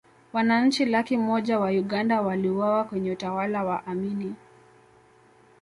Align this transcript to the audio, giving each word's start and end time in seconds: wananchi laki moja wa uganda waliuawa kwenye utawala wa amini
wananchi 0.33 0.85
laki 0.85 1.17
moja 1.17 1.59
wa 1.59 1.69
uganda 1.69 2.21
waliuawa 2.21 2.83
kwenye 2.83 3.11
utawala 3.11 3.63
wa 3.63 3.85
amini 3.85 4.35